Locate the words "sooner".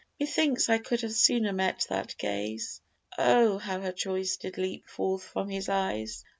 1.13-1.53